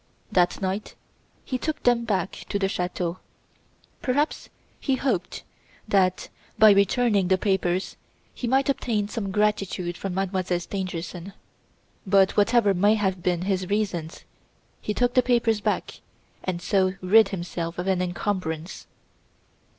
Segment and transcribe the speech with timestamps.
[0.31, 0.95] That night
[1.45, 3.19] he took them back to the chateau.
[4.01, 5.43] Perhaps he hoped
[5.87, 6.27] that,
[6.57, 7.97] by returning the papers
[8.33, 11.33] he might obtain some gratitude from Mademoiselle Stangerson.
[12.07, 14.23] But whatever may have been his reasons,
[14.81, 16.01] he took the papers back
[16.43, 18.87] and so rid himself of an encumbrance."